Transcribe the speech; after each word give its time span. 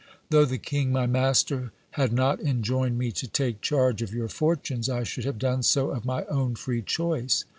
Though 0.31 0.45
the 0.45 0.57
king 0.57 0.91
my 0.91 1.05
master 1.05 1.73
had 1.91 2.11
not 2.11 2.39
enjoined 2.41 2.97
me 2.97 3.11
to 3.11 3.27
take 3.27 3.61
charge 3.61 4.01
of 4.01 4.11
your 4.15 4.29
fortunes, 4.29 4.89
I 4.89 5.03
should 5.03 5.25
have 5.25 5.37
done 5.37 5.61
so 5.61 5.91
of 5.91 6.05
my 6.05 6.25
own 6.25 6.55
free 6.55 6.81
choice. 6.81 7.45